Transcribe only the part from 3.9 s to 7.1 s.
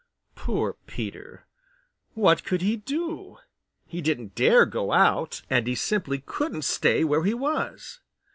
didn't dare go out, and he simply couldn't stay